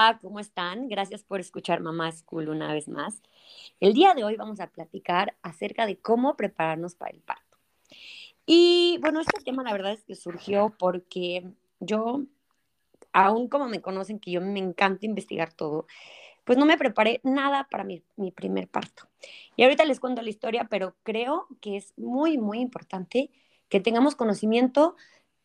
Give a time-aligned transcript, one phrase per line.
[0.00, 0.86] Hola, ¿cómo están?
[0.86, 3.20] Gracias por escuchar Mamá School una vez más.
[3.80, 7.58] El día de hoy vamos a platicar acerca de cómo prepararnos para el parto.
[8.46, 11.50] Y bueno, este tema la verdad es que surgió porque
[11.80, 12.22] yo,
[13.12, 15.88] aún como me conocen que yo me encanta investigar todo,
[16.44, 19.08] pues no me preparé nada para mi, mi primer parto.
[19.56, 23.32] Y ahorita les cuento la historia, pero creo que es muy, muy importante
[23.68, 24.94] que tengamos conocimiento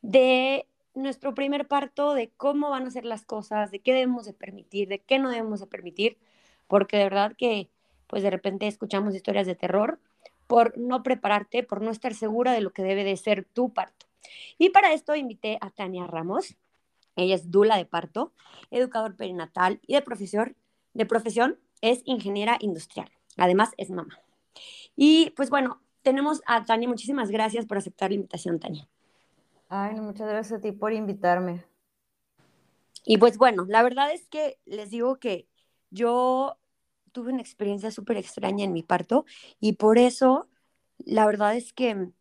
[0.04, 4.34] de nuestro primer parto, de cómo van a ser las cosas, de qué debemos de
[4.34, 6.18] permitir, de qué no debemos de permitir,
[6.68, 7.70] porque de verdad que
[8.08, 10.00] pues de repente escuchamos historias de terror
[10.48, 14.06] por no prepararte, por no estar segura de lo que debe de ser tu parto.
[14.58, 16.56] Y para esto invité a Tania Ramos.
[17.16, 18.32] Ella es dula de parto,
[18.72, 20.56] educador perinatal y de profesión,
[20.94, 23.12] de profesión es ingeniera industrial.
[23.38, 24.20] Además es mamá.
[24.96, 26.88] Y pues bueno, tenemos a Tania.
[26.88, 28.88] Muchísimas gracias por aceptar la invitación, Tania.
[29.76, 31.66] Ay, no, muchas gracias a ti por invitarme.
[33.06, 35.48] Y pues bueno, la verdad es que les digo que
[35.90, 36.60] yo
[37.12, 39.26] tuve una experiencia súper extraña en mi parto
[39.60, 40.48] y por eso
[41.00, 42.12] la verdad es que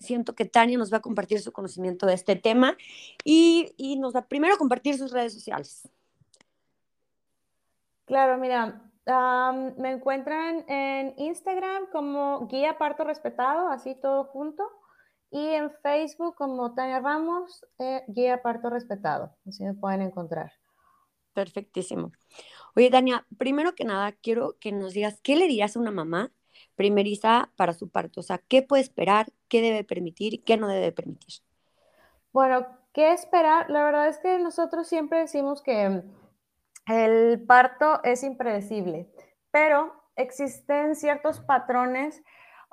[0.00, 2.76] siento que Tania nos va a compartir su conocimiento de este tema
[3.22, 5.88] y, y nos va primero a compartir sus redes sociales.
[8.06, 8.82] Claro, mira,
[9.76, 14.64] me encuentran en Instagram como Guía Parto Respetado, así todo junto.
[15.30, 19.34] Y en Facebook como Tania Ramos, eh, Guía Parto Respetado.
[19.46, 20.52] Así me pueden encontrar.
[21.32, 22.12] Perfectísimo.
[22.74, 26.30] Oye, Tania, primero que nada, quiero que nos digas, ¿qué le dirías a una mamá
[26.76, 28.20] primeriza para su parto?
[28.20, 29.26] O sea, ¿qué puede esperar?
[29.48, 30.44] ¿Qué debe permitir?
[30.44, 31.42] ¿Qué no debe permitir?
[32.32, 33.68] Bueno, ¿qué esperar?
[33.70, 36.02] La verdad es que nosotros siempre decimos que
[36.86, 39.10] el parto es impredecible,
[39.50, 42.22] pero existen ciertos patrones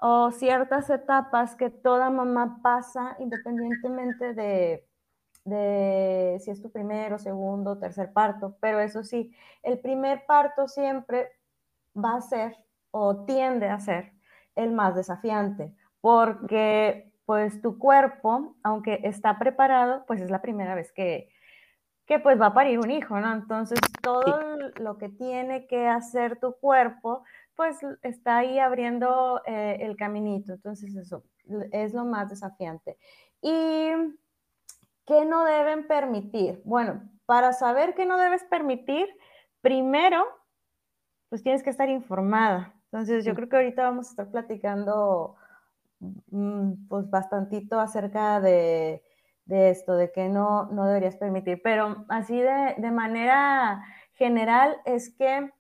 [0.06, 4.86] o ciertas etapas que toda mamá pasa independientemente de,
[6.42, 8.58] si es tu primero, segundo, tercer parto.
[8.60, 11.30] Pero eso sí, el primer parto siempre
[11.96, 12.58] va a ser
[12.92, 14.12] o tiende a ser
[14.56, 20.92] el más desafiante, porque pues tu cuerpo, aunque está preparado, pues es la primera vez
[20.92, 21.30] que,
[22.06, 23.32] que pues va a parir un hijo, ¿no?
[23.32, 27.24] Entonces todo lo que tiene que hacer tu cuerpo,
[27.56, 30.54] pues está ahí abriendo eh, el caminito.
[30.54, 31.24] Entonces eso
[31.72, 32.98] es lo más desafiante.
[33.42, 33.92] ¿Y
[35.06, 36.62] qué no deben permitir?
[36.66, 39.08] Bueno, para saber qué no debes permitir,
[39.62, 40.26] primero,
[41.30, 42.74] pues tienes que estar informada.
[42.86, 45.36] Entonces yo creo que ahorita vamos a estar platicando
[46.00, 49.04] mm, pues bastantito acerca de
[49.46, 51.62] de esto, de que no, no deberías permitir.
[51.64, 55.52] Pero así de, de manera general es que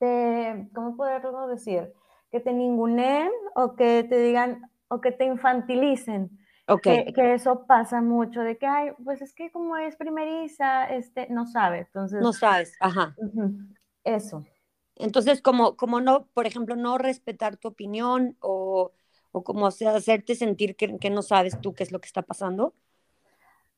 [0.00, 1.92] te, ¿cómo poderlo decir?
[2.32, 6.36] Que te ninguneen o que te digan o que te infantilicen.
[6.66, 7.04] Okay.
[7.06, 11.26] Que, que, eso pasa mucho, de que, ay, pues es que como es primeriza, este,
[11.28, 12.22] no sabe, entonces...
[12.22, 13.16] No sabes, ajá.
[14.04, 14.44] Eso.
[14.94, 18.92] Entonces, como, como no, por ejemplo, no respetar tu opinión o,
[19.32, 22.74] o como hacerte sentir que, que, no sabes tú qué es lo que está pasando.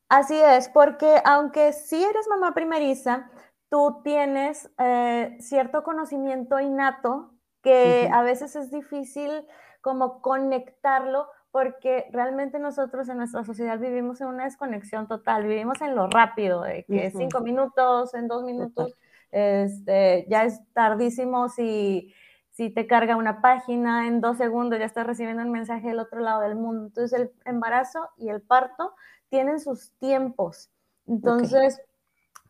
[0.08, 3.30] Así es, porque aunque sí eres mamá primeriza,
[3.72, 7.30] tú tienes eh, cierto conocimiento innato
[7.62, 9.46] que a veces es difícil
[9.80, 15.94] como conectarlo porque realmente nosotros en nuestra sociedad vivimos en una desconexión total, vivimos en
[15.94, 18.94] lo rápido, de que cinco minutos, en dos minutos,
[19.30, 22.12] este, ya es tardísimo si,
[22.50, 26.20] si te carga una página, en dos segundos ya estás recibiendo un mensaje del otro
[26.20, 26.88] lado del mundo.
[26.88, 28.92] Entonces el embarazo y el parto
[29.30, 30.68] tienen sus tiempos.
[31.06, 31.80] Entonces,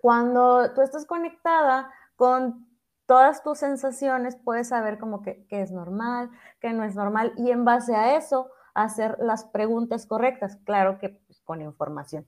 [0.03, 2.67] cuando tú estás conectada con
[3.07, 6.29] todas tus sensaciones, puedes saber como que, es normal,
[6.61, 11.11] que no es normal, y en base a eso, hacer las preguntas correctas, claro que
[11.11, 12.27] pues, con información.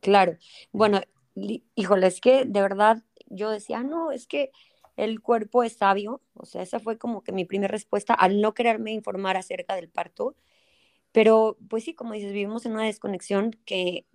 [0.00, 0.38] Claro,
[0.72, 1.02] bueno,
[1.74, 4.50] híjole, es que de verdad yo decía, no, es que
[4.96, 8.54] el cuerpo es sabio, o sea, esa fue como que mi primera respuesta al no
[8.54, 10.36] quererme informar acerca del parto,
[11.12, 14.06] pero pues sí, como dices, vivimos en una desconexión que,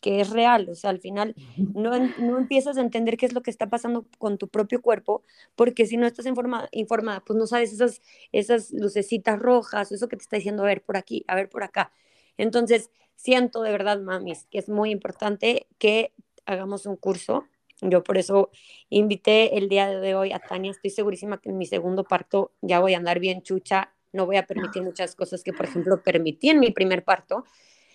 [0.00, 3.42] que es real, o sea, al final no, no, empiezas a entender qué es lo
[3.42, 5.22] que está pasando con tu propio cuerpo,
[5.56, 8.02] porque si no estás informada, informada pues no sabes esas,
[8.32, 11.62] esas lucecitas rojas, eso que te está diciendo, a ver por aquí, a ver por
[11.62, 11.92] acá.
[12.36, 16.12] Entonces, siento de verdad, mamis, que es muy importante que
[16.46, 17.46] hagamos un curso.
[17.80, 18.50] Yo por eso
[18.88, 20.72] invité el día de hoy a Tania.
[20.72, 24.36] Estoy segurísima que en mi segundo parto ya voy a andar bien chucha no voy
[24.36, 27.44] a permitir muchas cosas que, por ejemplo, permití en mi primer parto.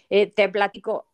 [0.09, 1.07] Eh, te platico,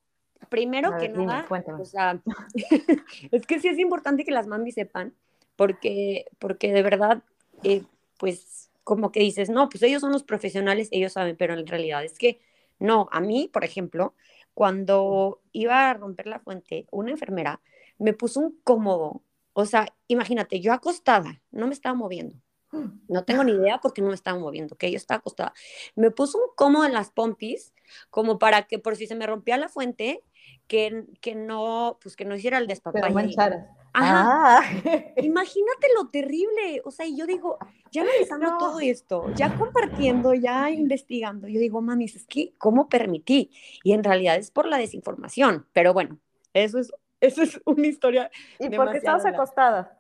[0.48, 1.46] primero que nada,
[1.80, 2.22] o sea,
[3.32, 5.14] es que sí es importante que las mamis sepan,
[5.56, 7.24] porque, porque de verdad,
[7.64, 7.84] eh,
[8.18, 12.04] pues como que dices, no, pues ellos son los profesionales, ellos saben, pero en realidad
[12.04, 12.40] es que
[12.80, 14.16] no, a mí, por ejemplo,
[14.54, 17.62] cuando iba a romper la fuente, una enfermera
[18.00, 19.22] me puso un cómodo,
[19.54, 22.36] O sea, imagínate, yo acostada, no me estaba moviendo.
[23.08, 25.54] No tengo ni idea porque no me estaba moviendo, que yo estaba acostada.
[25.96, 27.74] Me puso un cómodo en las pompis,
[28.10, 30.24] como para que por si se me rompía la fuente,
[30.68, 33.36] que, que no, pues que no hiciera el despapalle.
[33.94, 34.60] Ajá.
[34.60, 34.64] Ah.
[35.18, 36.82] Imagínate lo terrible.
[36.86, 37.58] O sea, y yo digo,
[37.92, 43.52] ya analizando todo esto, ya compartiendo, ya investigando, yo digo, mami, es que, ¿cómo permití?
[43.84, 45.66] Y en realidad es por la desinformación.
[45.74, 46.20] Pero bueno,
[46.54, 48.30] eso es, eso es una historia.
[48.60, 50.00] ¿Y por qué estabas acostada?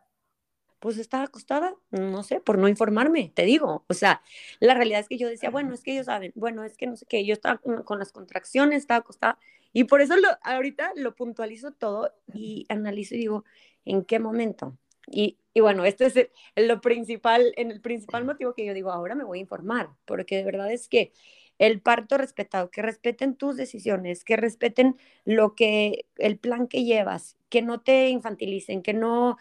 [0.79, 3.83] pues estaba acostada, no sé, por no informarme, te digo.
[3.87, 4.21] O sea,
[4.59, 6.95] la realidad es que yo decía, bueno, es que ellos saben, bueno, es que no
[6.95, 9.37] sé qué, yo estaba con, las contracciones, estaba acostada.
[9.73, 13.45] Y por eso lo, ahorita lo puntualizo todo y analizo y digo,
[13.85, 14.77] ¿en qué momento?
[15.07, 18.91] Y, y bueno, este es el, lo principal, en el principal motivo que yo digo,
[18.91, 21.11] ahora me voy a informar, porque de verdad es que
[21.57, 24.95] el parto respetado, que respeten tus decisiones, que respeten
[25.25, 29.37] lo que, el plan que llevas, que no te infantilicen, que no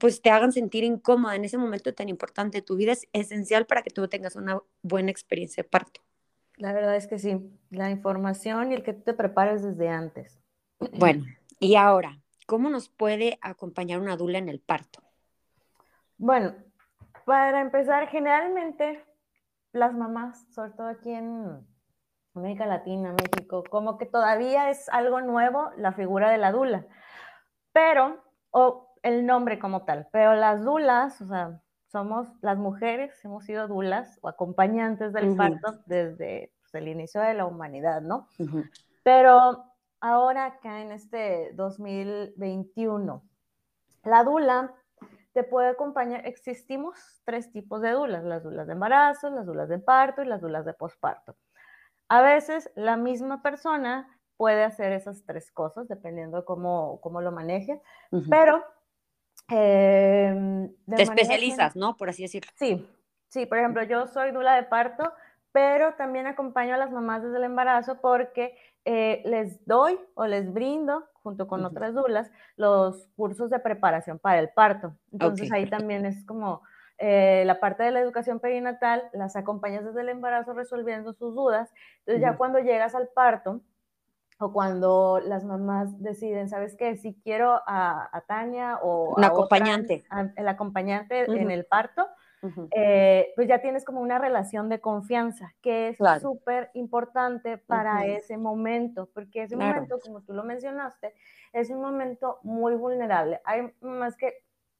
[0.00, 3.66] pues te hagan sentir incómoda en ese momento tan importante de tu vida es esencial
[3.66, 6.00] para que tú tengas una buena experiencia de parto.
[6.56, 10.40] La verdad es que sí, la información y el que tú te prepares desde antes.
[10.98, 11.24] Bueno,
[11.60, 15.02] y ahora, ¿cómo nos puede acompañar una dula en el parto?
[16.18, 16.54] Bueno,
[17.26, 19.04] para empezar, generalmente
[19.72, 21.66] las mamás, sobre todo aquí en
[22.34, 26.86] América Latina, México, como que todavía es algo nuevo la figura de la dula.
[27.72, 33.44] Pero, o el nombre como tal, pero las dulas, o sea, somos las mujeres, hemos
[33.44, 38.28] sido dulas o acompañantes del parto desde pues, el inicio de la humanidad, ¿no?
[39.02, 39.64] Pero
[40.00, 43.22] ahora acá en este 2021,
[44.04, 44.74] la dula
[45.32, 49.78] te puede acompañar, existimos tres tipos de dulas, las dulas de embarazo, las dulas de
[49.78, 51.36] parto y las dulas de posparto.
[52.08, 57.32] A veces la misma persona puede hacer esas tres cosas, dependiendo de cómo, cómo lo
[57.32, 57.80] maneje,
[58.30, 58.62] pero
[59.48, 61.96] Em, Te especializas, ¿no?
[61.96, 62.50] Por así decirlo.
[62.56, 62.88] Sí,
[63.28, 65.12] sí, por ejemplo, yo soy dula de parto,
[65.52, 70.52] pero también acompaño a las mamás desde el embarazo porque eh, les doy o les
[70.52, 74.94] brindo, junto con otras dulas, los cursos de preparación para el parto.
[75.12, 76.62] Entonces ahí también es como
[76.98, 81.72] eh, la parte de la educación perinatal, las acompañas desde el embarazo resolviendo sus dudas.
[82.00, 83.60] Entonces ya cuando llegas al parto,
[84.38, 86.96] o cuando las mamás deciden, ¿sabes qué?
[86.96, 90.04] Si quiero a, Tania o un acompañante,
[90.36, 92.06] el acompañante en el parto,
[92.70, 98.36] eh, pues ya tienes como una relación de confianza, que es súper importante para ese
[98.36, 101.14] momento, porque ese momento, como tú lo mencionaste,
[101.52, 103.40] es un momento muy vulnerable.
[103.44, 104.34] Hay más que,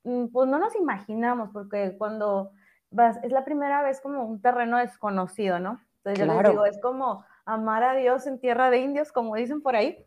[0.05, 2.51] mm, pues no nos imaginamos, porque cuando
[2.91, 5.81] vas, es la primera vez como un terreno desconocido, ¿no?
[6.05, 9.63] Entonces yo les digo, es como amar a Dios en tierra de indios, como dicen
[9.63, 10.05] por ahí.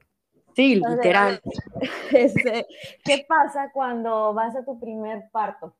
[0.56, 1.42] Sí, literal.
[2.12, 2.68] Este,
[3.04, 5.76] ¿Qué pasa cuando vas a tu primer parto?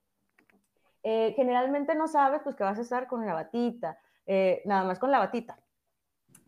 [1.04, 5.00] Eh, generalmente no sabes pues que vas a estar con la batita, eh, nada más
[5.00, 5.60] con la batita.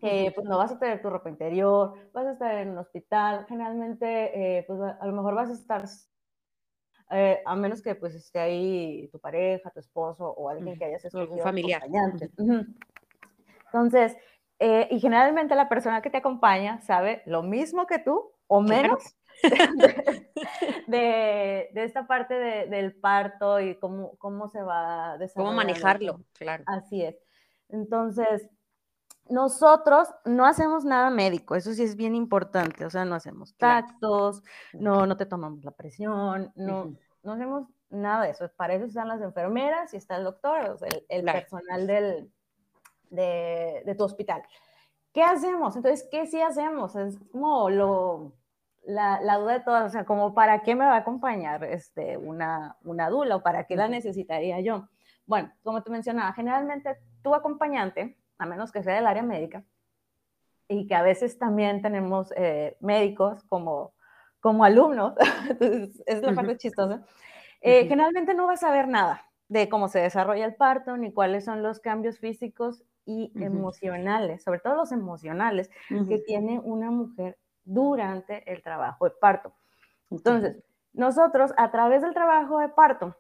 [0.02, 3.46] Eh, pues no vas a tener tu ropa interior, vas a estar en un hospital,
[3.48, 5.84] generalmente pues a, lo mejor vas a estar,
[7.46, 11.34] a menos que pues esté ahí tu pareja, tu esposo o alguien que hayas escogido.
[11.34, 11.84] Algún familiar.
[13.66, 14.18] Entonces,
[14.64, 19.16] eh, y generalmente la persona que te acompaña sabe lo mismo que tú o menos
[20.88, 25.50] de, de, esta parte del parto y cómo, cómo se va a desarrollar.
[25.50, 26.64] Cómo manejarlo, claro.
[26.68, 27.16] Así es.
[27.70, 28.52] Entonces,
[29.30, 34.44] nosotros no hacemos nada médico, eso sí es bien importante, o sea, no hacemos tactos,
[34.74, 36.94] no, no te tomamos la presión, no,
[37.24, 38.48] no hacemos nada de eso.
[38.58, 42.32] Para eso están las enfermeras y está el doctor, o sea, el, personal del,
[43.12, 44.42] de, tu hospital.
[45.14, 45.76] ¿Qué hacemos?
[45.76, 46.96] Entonces, ¿qué sí hacemos?
[46.96, 48.34] Es como lo,
[48.84, 52.78] la, duda de todas, o sea, como para qué me va a acompañar este, una,
[52.84, 54.88] una dula o para qué la necesitaría yo.
[55.26, 59.64] Bueno, como te mencionaba, generalmente tu acompañante, a menos que sea del área médica,
[60.68, 63.94] y que a veces también tenemos eh, médicos como,
[64.40, 65.14] como alumnos,
[65.50, 67.06] entonces es la parte chistosa,
[67.60, 71.44] eh, generalmente no vas a saber nada de cómo se desarrolla el parto, ni cuáles
[71.44, 75.70] son los cambios físicos y emocionales, sobre todo los emocionales,
[76.08, 79.54] que tiene una mujer durante el trabajo de parto.
[80.10, 83.16] Entonces, nosotros a través del trabajo de parto,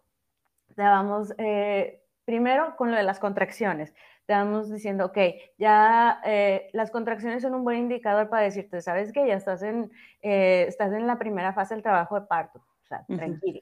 [0.76, 3.94] te vamos eh, primero con lo de las contracciones.
[4.26, 5.18] Te vamos diciendo, ok,
[5.58, 9.28] ya eh, las contracciones son un buen indicador para decirte, ¿sabes qué?
[9.28, 13.06] Ya estás en, eh, estás en la primera fase del trabajo de parto, o sea,
[13.08, 13.62] tranquilo.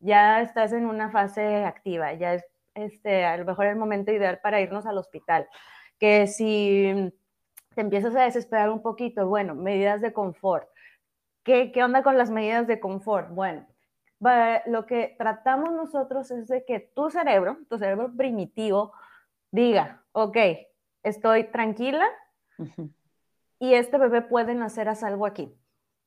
[0.00, 4.40] ya estás en una fase activa, ya es este, a lo mejor el momento ideal
[4.42, 5.48] para irnos al hospital.
[5.98, 7.12] Que si
[7.74, 10.68] te empiezas a desesperar un poquito, bueno, medidas de confort.
[11.42, 13.30] ¿Qué, qué onda con las medidas de confort?
[13.30, 13.66] Bueno,
[14.66, 18.92] lo que tratamos nosotros es de que tu cerebro, tu cerebro primitivo,
[19.50, 20.36] diga, ok,
[21.02, 22.08] estoy tranquila
[23.58, 25.52] y este bebé puede nacer a salvo aquí.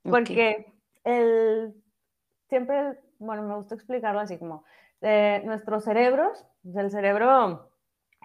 [0.04, 0.72] Porque
[1.04, 1.74] el,
[2.48, 4.64] siempre, bueno, me gusta explicarlo así como,
[5.44, 7.70] nuestros cerebros, el cerebro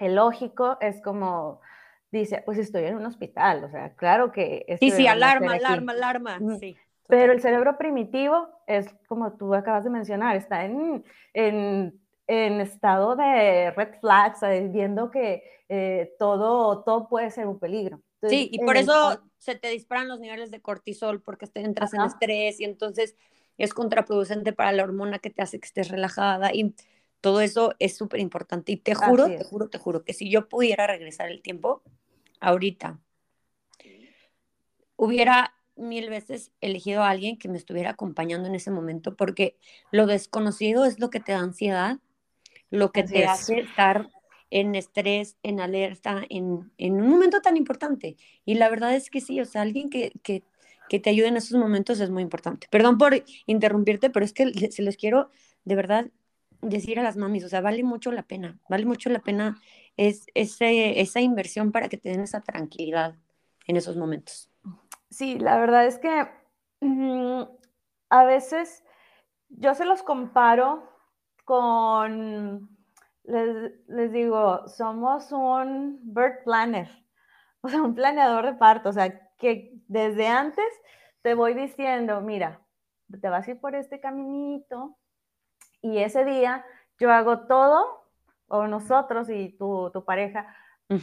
[0.01, 1.61] el lógico es como,
[2.11, 4.65] dice, pues estoy en un hospital, o sea, claro que...
[4.81, 6.77] Sí, sí, alarma, alarma, alarma, sí.
[7.07, 13.17] Pero el cerebro primitivo es como tú acabas de mencionar, está en, en, en estado
[13.17, 18.01] de red flags, viendo que eh, todo, todo puede ser un peligro.
[18.29, 22.03] sí, y por eso se te disparan los niveles de cortisol porque te entras en
[22.03, 23.17] estrés y entonces
[23.61, 26.75] es contraproducente para la hormona que te hace que estés relajada y
[27.21, 28.73] todo eso es súper importante.
[28.73, 31.83] Y te juro, te juro, te juro que si yo pudiera regresar el tiempo
[32.41, 32.99] ahorita,
[34.97, 39.57] hubiera mil veces elegido a alguien que me estuviera acompañando en ese momento porque
[39.91, 41.99] lo desconocido es lo que te da ansiedad,
[42.71, 44.09] lo que te hace estar
[44.51, 48.17] en estrés, en alerta, en, en, un momento tan importante.
[48.45, 50.43] Y la verdad es que sí, o sea, alguien que, que,
[50.91, 52.67] que te ayude en esos momentos es muy importante.
[52.69, 53.15] Perdón por
[53.47, 55.31] interrumpirte, pero es que se les quiero
[55.65, 56.11] de verdad
[56.63, 59.57] decir a las mamis, o sea, vale mucho la pena, vale mucho la pena
[59.97, 63.15] es, ese, esa inversión para que te den esa tranquilidad
[63.69, 64.51] en esos momentos.
[65.11, 66.29] Sí, la verdad es que
[66.81, 67.43] mm,
[68.09, 68.83] a veces
[69.49, 70.91] yo se los comparo
[71.45, 72.69] con
[73.23, 76.89] les, digo, somos un bird planner,
[77.61, 80.67] o sea, un planeador de parto, o sea, que desde antes
[81.23, 82.61] te voy diciendo, mira,
[83.21, 84.97] te vas a ir por este caminito
[85.83, 86.65] y ese día
[86.99, 88.05] yo hago todo,
[88.49, 90.55] o nosotros y tu, pareja,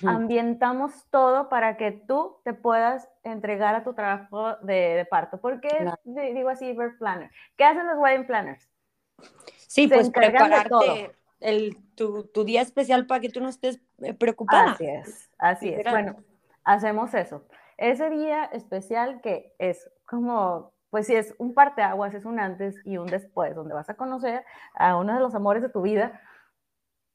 [0.06, 5.39] ambientamos todo para que tú te puedas entregar a tu trabajo de, parto.
[5.39, 7.32] ¿Por qué digo así, bird planner?
[7.56, 8.70] ¿Qué hacen los wedding planners?
[9.67, 14.74] Sí, pues prepararte el, tu, tu, día especial para que tú no estés eh, preocupada.
[14.74, 15.89] Así es, así es.
[15.89, 16.17] Bueno,
[16.63, 17.48] hacemos eso.
[17.77, 22.98] Ese día especial que es como, pues si es un parteaguas, es un antes y
[22.98, 24.43] un después, donde vas a conocer
[24.74, 26.19] a uno de los amores de tu vida.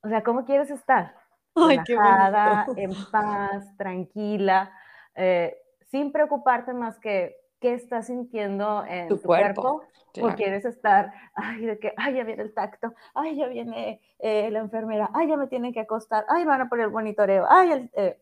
[0.02, 1.16] O sea, ¿cómo quieres estar?
[1.54, 4.72] Ay, Relajada, en paz, tranquila,
[5.14, 5.56] eh,
[5.90, 9.82] sin preocuparte más que qué estás sintiendo en tu, cuerpo,
[10.20, 14.50] o quieres estar, ay, de que, ay, ya viene el tacto, ay, ya viene eh,
[14.50, 17.72] la enfermera, ay, ya me tienen que acostar, ay, van a poner el monitoreo, ay,
[17.72, 18.20] el, eh".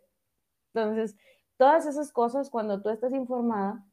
[0.75, 1.17] entonces,
[1.61, 3.85] todas esas cosas, cuando tú estás informada,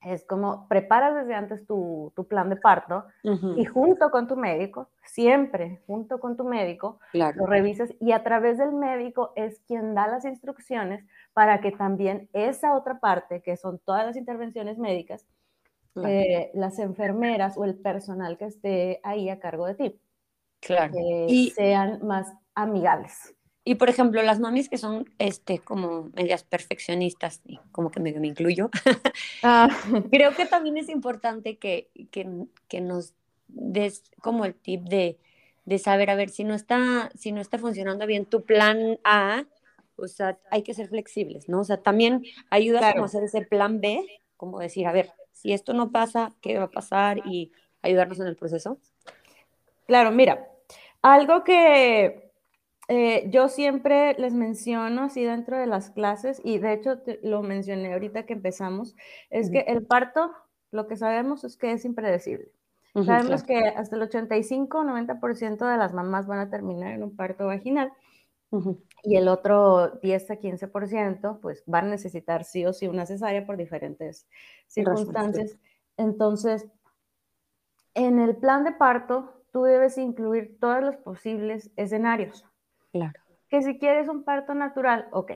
[0.00, 3.04] es como preparas desde antes tu, tu plan de parto
[3.56, 8.56] y junto con tu médico, siempre junto con tu médico, lo revisas y a través
[8.56, 13.78] del médico es quien da las instrucciones para que también esa otra parte, que son
[13.80, 15.26] todas las intervenciones médicas,
[16.06, 20.00] eh, las enfermeras o el personal que esté ahí a cargo de ti,
[20.60, 20.94] claro.
[20.96, 23.34] Eh, y sean más amigables.
[23.64, 28.12] Y por ejemplo, las mamis que son este, como medias perfeccionistas, y como que me,
[28.12, 28.70] me incluyo,
[29.42, 29.68] ah.
[30.10, 32.28] creo que también es importante que, que,
[32.68, 33.14] que, nos
[33.48, 35.18] des como el tip de,
[35.64, 39.44] de, saber, a ver, si no, está, si no está funcionando bien tu plan A,
[39.96, 41.60] o sea, hay que ser flexibles, ¿no?
[41.60, 44.04] O sea, también ayuda a hacer ese plan B,
[44.36, 47.26] como decir, a ver, si esto no pasa, ¿qué va a pasar?
[47.26, 48.78] Y ayudarnos en el proceso.
[49.86, 50.48] Claro, mira,
[51.00, 52.23] algo que
[52.88, 57.92] eh, yo siempre les menciono así dentro de las clases, y de hecho lo mencioné
[57.92, 58.94] ahorita que empezamos,
[59.30, 60.32] es que el parto,
[60.70, 62.50] lo que sabemos es que es impredecible.
[63.04, 67.92] sabemos que hasta el 85-90% de las mamás van a terminar en un parto vaginal
[69.02, 73.44] y el otro 10 a 15% pues van a necesitar sí o sí una cesárea
[73.46, 74.26] por diferentes
[74.66, 75.56] circunstancias.
[75.96, 76.66] Entonces,
[77.94, 82.44] en el plan de parto, tú debes incluir todos los posibles escenarios.
[82.94, 83.20] Claro.
[83.48, 85.32] Que si quieres un parto natural, ok,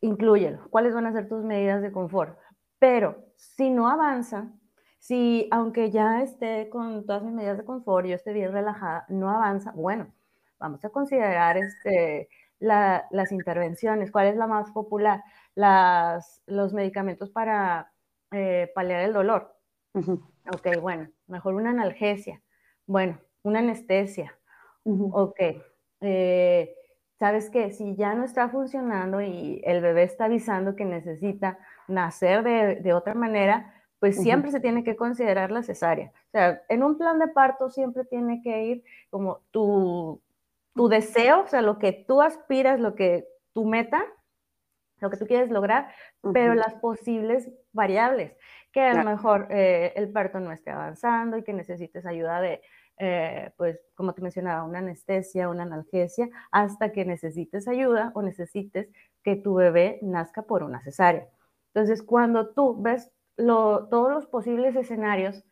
[0.00, 0.66] inclúyelo.
[0.70, 2.38] ¿Cuáles van a ser tus medidas de confort?
[2.78, 4.50] Pero si no avanza,
[4.98, 9.28] si aunque ya esté con todas mis medidas de confort, yo esté bien relajada, no
[9.28, 10.10] avanza, bueno,
[10.58, 14.10] vamos a considerar este, las intervenciones.
[14.10, 15.22] ¿Cuál es la más popular?
[15.54, 17.92] Las, los medicamentos para
[18.30, 19.54] eh, paliar el dolor.
[20.54, 22.40] Ok, bueno, mejor una analgesia.
[22.86, 24.34] Bueno, una anestesia.
[24.84, 25.38] Ok,
[26.02, 26.74] eh,
[27.18, 32.42] sabes que si ya no está funcionando y el bebé está avisando que necesita nacer
[32.42, 36.12] de, otra manera, pues siempre se tiene que considerar la cesárea.
[36.28, 40.20] O sea, en un plan de parto siempre tiene que ir como tu,
[40.74, 44.04] tu deseo, o sea, lo que tú aspiras, lo que tu meta,
[45.00, 45.92] lo que tú quieres lograr,
[46.32, 48.36] pero las posibles variables,
[48.72, 52.62] que a lo mejor eh, el parto no esté avanzando y que necesites ayuda de,
[52.98, 58.88] eh, pues, como te mencionaba, una anestesia, una analgesia, hasta que necesites ayuda o necesites
[59.22, 61.28] que tu bebé nazca por una cesárea.
[61.74, 65.42] Entonces, cuando tú ves todos los posibles escenarios,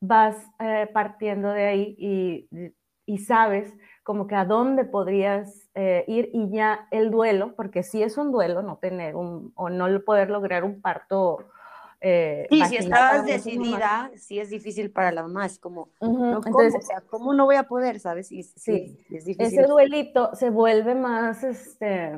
[0.00, 5.68] vas eh, partiendo de ahí y, sabes como que a dónde podrías
[6.06, 10.00] ir y ya el duelo, porque sí es un duelo no tener un o no
[10.00, 11.38] poder lograr un parto
[12.04, 16.58] eh, sí, si estabas decidida, sí es difícil para la mamá, es como, no, ¿cómo?
[16.58, 18.26] o sea, ¿cómo no voy a poder, sabes?
[18.26, 19.60] sí, sí, es difícil.
[19.60, 22.10] Ese duelito se vuelve más, este,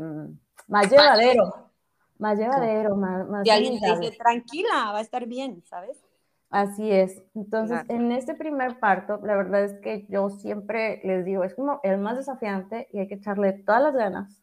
[0.68, 1.70] más llevadero,
[2.18, 6.02] más llevadero, más, más Y alguien te dice, tranquila, va a estar bien, ¿sabes?
[6.48, 7.22] Así es.
[7.34, 11.80] Entonces, en este primer parto, la verdad es que yo siempre les digo, es como
[11.82, 14.40] el más desafiante y hay que echarle todas las ganas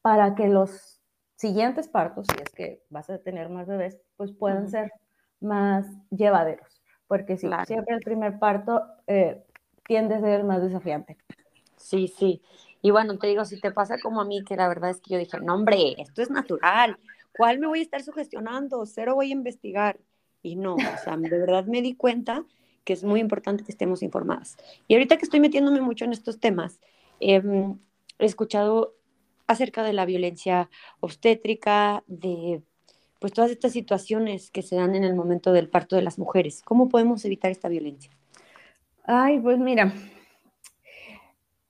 [0.00, 1.01] para que los
[1.42, 4.92] siguientes partos, si es que vas a tener más bebés, pues puedan ser
[5.40, 9.42] más llevaderos, porque si siempre el primer parto eh,
[9.84, 11.18] tiende a ser el más desafiante.
[11.76, 12.42] Sí, sí.
[12.80, 15.14] Y bueno, te digo, si te pasa como a mí, que la verdad es que
[15.14, 16.96] yo dije, no, hombre, esto es natural.
[17.36, 18.86] ¿Cuál me voy a estar sugestionando?
[18.86, 19.98] Cero voy a investigar.
[20.44, 22.44] Y no, o sea, de verdad me di cuenta
[22.84, 24.56] que es muy importante que estemos informadas.
[24.86, 26.78] Y ahorita que estoy metiéndome mucho en estos temas,
[27.18, 27.78] em,
[28.20, 28.94] he escuchado
[29.52, 30.68] acerca de la violencia
[31.00, 32.62] obstétrica, de
[33.20, 36.60] pues todas estas situaciones que se dan en el momento del parto de las mujeres.
[36.64, 38.10] ¿Cómo podemos evitar esta violencia?
[39.04, 39.92] Ay, pues mira,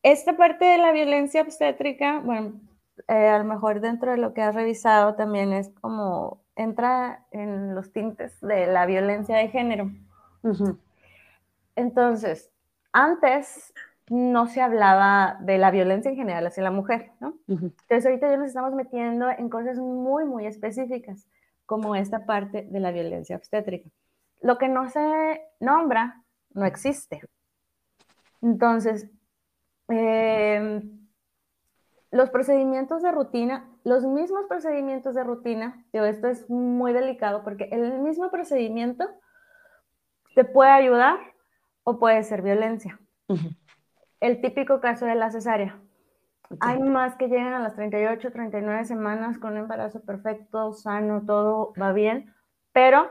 [0.02, 2.60] esta parte de la violencia obstétrica, bueno,
[3.08, 7.74] eh, a lo mejor dentro de lo que has revisado también es como entra en
[7.74, 9.90] los tintes de la violencia de género.
[11.76, 12.50] Entonces,
[12.92, 13.72] antes
[14.08, 17.38] no se hablaba de la violencia en general hacia la mujer, ¿no?
[17.46, 21.26] Entonces ahorita ya nos estamos metiendo en cosas muy, muy específicas,
[21.66, 23.88] como esta parte de la violencia obstétrica.
[24.40, 27.22] Lo que no se nombra no existe.
[28.42, 29.08] Entonces,
[29.88, 31.06] em,
[32.10, 37.68] los procedimientos de rutina, los mismos procedimientos de rutina, yo esto es muy delicado porque
[37.70, 39.08] el mismo procedimiento
[40.34, 41.18] te puede ayudar
[41.84, 42.98] o puede ser violencia
[44.22, 45.78] el típico caso de la cesárea.
[46.60, 51.72] Hay más que llegan a las 38, 39 semanas con un embarazo perfecto, sano, todo
[51.80, 52.32] va bien,
[52.72, 53.10] pero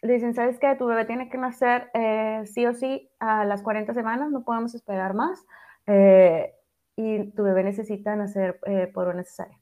[0.00, 0.74] dicen, ¿sabes qué?
[0.76, 4.74] Tu bebé tiene que nacer eh, sí o sí a las 40 semanas, no podemos
[4.74, 5.44] esperar más,
[5.86, 6.54] eh,
[6.96, 9.58] y tu bebé necesita nacer eh, por una cesárea.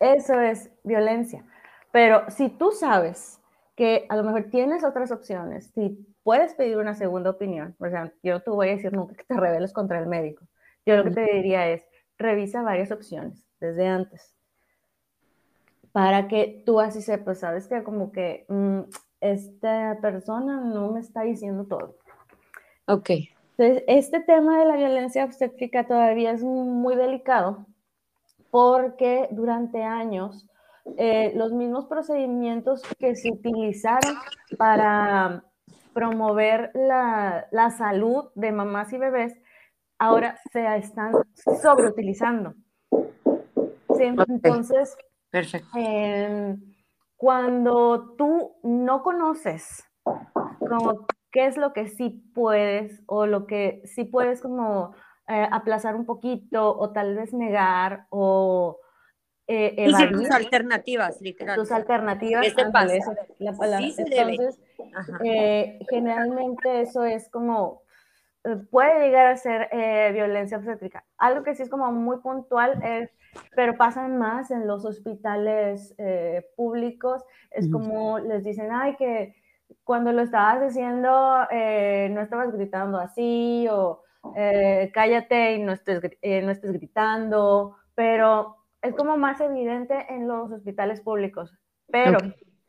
[0.00, 1.44] Eso es violencia.
[1.92, 3.40] Pero si tú sabes
[3.74, 7.76] que a lo mejor tienes otras opciones, si puedes pedir una segunda opinión.
[7.78, 10.44] O sea, yo no te voy a decir nunca que te rebeles contra el médico.
[10.84, 11.86] Yo lo que te diría es,
[12.18, 14.34] revisa varias opciones desde antes.
[15.92, 18.80] Para que tú así sepas, sabes que como que mm,
[19.20, 21.94] esta persona no me está diciendo todo.
[22.88, 23.10] Ok.
[23.56, 27.66] Entonces, este tema de la violencia obstétrica todavía es muy delicado
[28.50, 30.48] porque durante años
[30.96, 34.16] eh, los mismos procedimientos que se utilizaron
[34.58, 35.44] para
[35.96, 39.32] promover la, la, salud de mamás y bebés,
[39.98, 41.14] ahora se están
[41.62, 42.52] sobreutilizando.
[43.98, 44.94] Entonces,
[45.30, 45.70] Perfecto.
[45.74, 46.60] Em,
[47.16, 49.90] cuando tú no conoces
[50.58, 54.94] como qué es lo que sí puedes o lo que sí puedes como
[55.28, 58.80] eh, aplazar un poquito o tal vez negar o
[59.48, 61.56] eh, tus alternativas, literal.
[61.56, 62.42] Tus alternativas.
[62.44, 62.94] ¿Qué te pasa?
[63.38, 63.86] la palabra.
[63.86, 64.58] Entonces,
[65.22, 67.82] eh, generalmente eso es como,
[68.44, 71.04] eh, puede llegar a ser eh, violencia obstétrica.
[71.16, 73.10] Algo que sí es como muy puntual es,
[73.54, 75.94] pero pasan más en los hospitales
[76.56, 79.36] públicos, es como les dicen, ay, que
[79.84, 84.02] cuando lo estabas haciendo no estabas gritando así, o
[84.94, 88.56] cállate y no estés, no estés gritando, pero
[88.86, 91.52] es como más evidente en los hospitales públicos.
[91.88, 92.18] Pero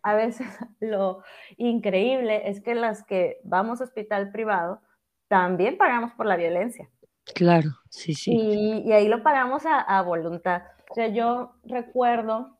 [0.04, 0.48] a veces
[0.80, 1.24] lo
[1.58, 4.82] increíble es que las que vamos a hospital privado
[5.28, 6.90] también pagamos por la violencia.
[7.36, 8.32] Claro, sí, sí.
[8.34, 10.64] Y, ahí lo pagamos a, voluntad.
[10.90, 12.58] O sea, yo recuerdo,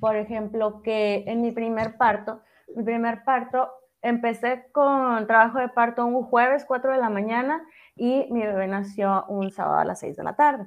[0.00, 2.40] por ejemplo, que en mi primer parto,
[2.74, 7.62] mi primer parto, empecé con trabajo de parto un jueves, 4 de la mañana,
[7.94, 10.66] y mi bebé nació un sábado a las 6 de la tarde.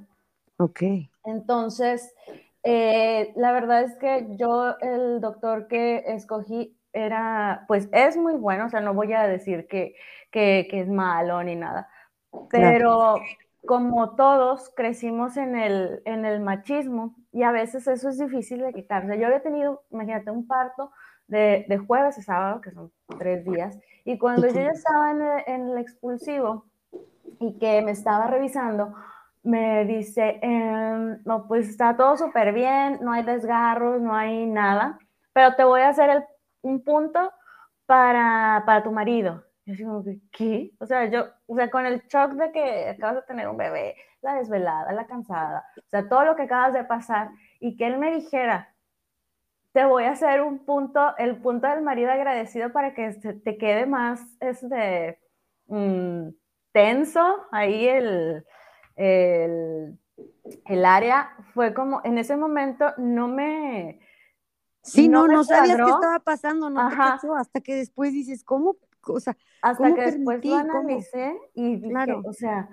[0.59, 0.81] Ok.
[1.23, 2.13] Entonces,
[2.63, 8.65] eh, la verdad es que yo, el doctor que escogí era, pues es muy bueno,
[8.65, 9.95] o sea, no voy a decir que,
[10.31, 11.87] que, es malo ni nada,
[12.49, 13.15] pero
[13.65, 18.73] como todos crecimos en el, en el machismo y a veces eso es difícil de
[18.73, 19.05] quitar.
[19.05, 20.91] O sea, yo había tenido, imagínate, un parto
[21.27, 25.21] de, de jueves a sábado, que son tres días, y cuando yo ya estaba en
[25.21, 26.65] el, en el expulsivo
[27.39, 28.93] y que me estaba revisando,
[29.43, 34.99] me dice, em, no, pues está todo súper bien, no hay desgarros, no hay nada,
[35.34, 36.23] pero te voy a hacer el,
[36.62, 37.32] un punto
[37.86, 39.43] para, para tu marido.
[39.65, 40.71] Yo digo, ¿qué?
[40.80, 43.95] O sea, yo, o sea, con el shock de que acabas de tener un bebé,
[44.21, 47.97] la desvelada, la cansada, o sea, todo lo que acabas de pasar, y que él
[47.97, 48.73] me dijera,
[49.71, 53.86] te voy a hacer un punto, el punto del marido agradecido para que te quede
[53.86, 55.19] más este,
[55.67, 56.30] mm,
[56.71, 58.45] tenso ahí el,
[58.99, 59.97] el,
[60.65, 63.99] el, área, fue como, en ese momento no me...
[64.81, 68.77] Sí, no, no, sabías qué estaba pasando, no te cachó, hasta que después dices, ¿cómo?
[69.07, 72.21] O sea, hasta que después lo analicé y dije, claro.
[72.25, 72.69] o sea,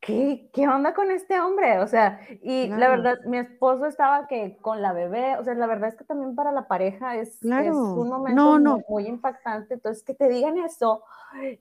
[0.00, 1.80] ¿qué, ¿qué onda con este hombre?
[1.80, 5.66] O sea, y la verdad, mi esposo estaba que con la bebé, o sea, la
[5.66, 10.14] verdad es que también para la pareja es, es un momento Muy, impactante, entonces que
[10.14, 11.02] te digan eso,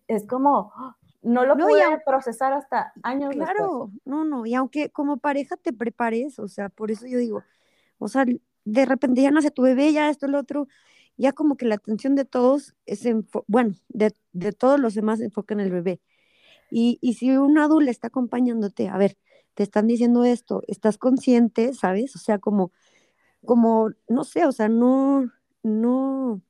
[0.07, 0.73] es como,
[1.21, 5.73] no lo voy a procesar hasta años claro, no, no, y aunque como pareja te
[5.73, 7.43] prepares, o sea, por eso yo digo,
[7.97, 8.25] o sea,
[8.65, 10.67] de repente ya nace tu bebé, ya esto, el otro,
[11.17, 13.07] ya como que la atención de todos es,
[13.47, 15.99] bueno, de, de todos los demás se enfoca en el bebé
[16.69, 19.17] y, y si un adulto está acompañándote, a ver,
[19.53, 22.15] te están diciendo esto, estás consciente, ¿sabes?
[22.15, 22.71] O sea, como,
[23.45, 25.31] como, no sé, o sea, no,
[25.63, 26.41] no,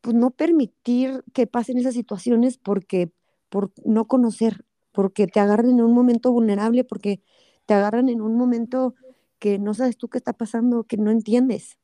[0.00, 3.12] pues no permitir que pasen esas situaciones porque,
[3.50, 7.22] por no conocer, porque te agarran en un momento vulnerable, porque
[7.66, 8.94] te agarran en un momento
[9.38, 11.78] que no sabes tú qué está pasando, que no entiendes.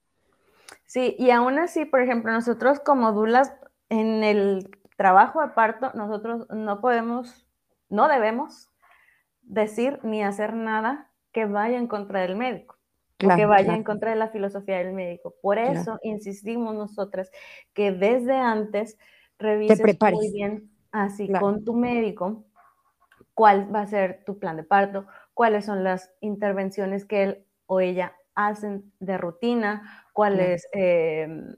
[0.87, 3.53] Sí, y aún así, por ejemplo, nosotros como dulas
[3.89, 7.47] en el trabajo de parto, nosotros no podemos,
[7.89, 8.71] no debemos
[9.43, 12.77] decir ni hacer nada que vaya en contra del médico.
[13.19, 15.35] que vaya en contra de la filosofía del médico.
[15.41, 17.31] Por eso insistimos nosotras
[17.73, 18.99] que desde antes
[19.39, 20.71] revises muy bien,
[21.05, 22.45] así con tu médico,
[23.35, 27.81] cuál va a ser tu plan de parto, cuáles son las intervenciones que él o
[27.81, 31.57] ella hacen de rutina, cuáles, em,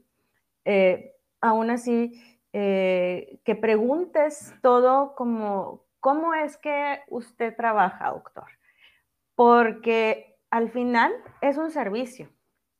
[0.65, 8.47] eh, aún así, eh, que preguntes todo como, ¿cómo es que usted trabaja, doctor?
[9.35, 12.29] Porque al final es un servicio.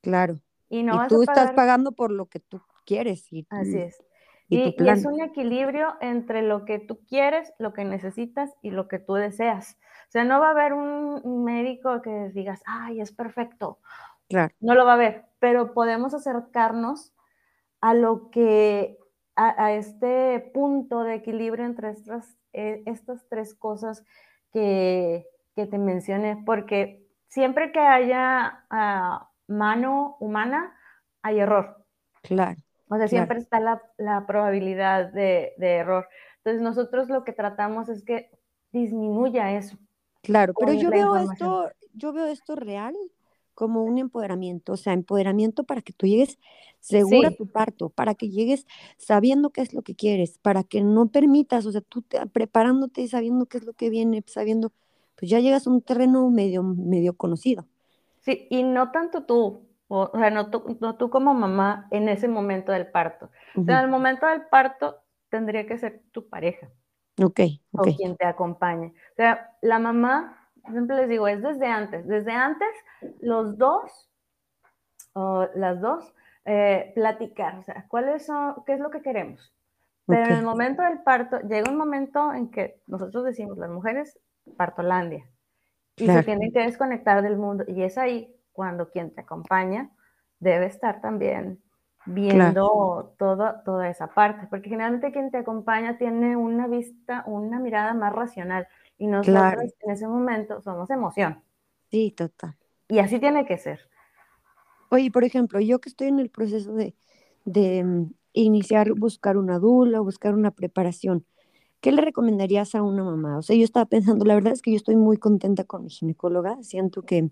[0.01, 0.39] Claro.
[0.69, 3.31] Y, no tú estás pagando por lo que tú quieres.
[3.31, 4.03] Y, Así es.
[4.49, 8.88] Y, y, es un equilibrio entre lo que tú quieres, lo que necesitas y lo
[8.88, 9.77] que tú deseas.
[10.07, 13.79] O sea, no va a haber un médico que digas, ay, es perfecto.
[14.27, 14.53] Claro.
[14.59, 17.13] No lo va a haber, pero podemos acercarnos
[17.81, 18.97] a lo que
[19.35, 24.03] a, este punto de equilibrio entre estas, eh, estas tres cosas
[24.51, 30.75] que, que, te mencioné, porque siempre que haya ah, mano humana,
[31.21, 31.85] hay error.
[32.21, 32.59] Claro.
[32.89, 36.08] O sea, siempre está la, la probabilidad de, de, error.
[36.38, 38.32] Entonces, nosotros lo que tratamos es que
[38.71, 39.78] disminuya eso.
[40.23, 42.95] Claro, pero yo veo esto, yo veo esto real
[43.54, 46.39] como un empoderamiento, o sea, empoderamiento para que tú llegues
[46.80, 48.65] segura a tu parto, para que llegues
[48.97, 53.02] sabiendo qué es lo que quieres, para que no permitas, o sea, tú te, preparándote
[53.02, 54.71] y sabiendo qué es lo que viene, sabiendo,
[55.17, 57.65] pues ya llegas a un terreno medio, medio conocido.
[58.21, 62.28] Sí, y no tanto tú, o, sea, no tú, no tú, como mamá en ese
[62.28, 63.32] momento del parto.
[63.56, 66.69] O sea, en el momento del parto tendría que ser tu pareja.
[67.21, 67.39] Ok,
[67.71, 67.88] ok.
[67.88, 68.93] O quien te acompañe.
[69.13, 70.39] O sea, la mamá
[70.71, 72.08] siempre les digo, es desde antes.
[72.08, 72.69] Desde antes,
[73.19, 74.10] los dos,
[75.13, 76.13] o las dos,
[76.45, 79.54] eh, platicar, o sea, ¿cuáles son, qué es lo que queremos?
[80.06, 84.19] Pero en el momento del parto, llega un momento en que nosotros decimos, las mujeres,
[84.58, 85.30] partolandia,
[85.97, 87.63] y se tienen que desconectar del mundo.
[87.67, 89.89] Y es ahí cuando quien te acompaña
[90.41, 91.61] debe estar también
[92.05, 97.93] viendo todo, toda esa parte, porque generalmente quien te acompaña tiene una vista, una mirada
[97.93, 98.67] más racional.
[98.97, 101.41] Y nosotros en ese momento somos emoción.
[101.89, 102.57] Sí, total.
[102.89, 103.79] Y así tiene que ser.
[104.89, 106.93] Oye, por ejemplo, yo que estoy en el proceso de,
[107.45, 111.25] de mm, iniciar, buscar una dula, buscar una preparación,
[111.79, 113.37] ¿qué le recomendarías a una mamá?
[113.37, 115.89] O sea, yo estaba pensando, la verdad es que yo estoy muy contenta con mi
[115.89, 117.29] ginecóloga, siento que